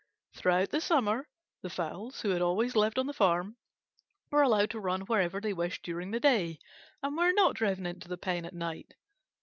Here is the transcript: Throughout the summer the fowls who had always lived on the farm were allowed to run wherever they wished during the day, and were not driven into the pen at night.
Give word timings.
Throughout 0.33 0.71
the 0.71 0.81
summer 0.81 1.29
the 1.61 1.69
fowls 1.69 2.21
who 2.21 2.29
had 2.29 2.41
always 2.41 2.75
lived 2.75 2.97
on 2.97 3.05
the 3.05 3.13
farm 3.13 3.57
were 4.31 4.41
allowed 4.41 4.71
to 4.71 4.79
run 4.79 5.01
wherever 5.01 5.39
they 5.39 5.53
wished 5.53 5.83
during 5.83 6.09
the 6.09 6.19
day, 6.19 6.57
and 7.03 7.15
were 7.15 7.31
not 7.31 7.55
driven 7.55 7.85
into 7.85 8.07
the 8.07 8.17
pen 8.17 8.43
at 8.45 8.53
night. 8.55 8.95